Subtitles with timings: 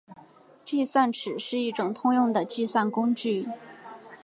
[0.65, 3.47] 计算尺是一种通用的计算工具。